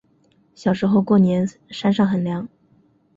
[0.55, 2.49] 小时候过年山上很凉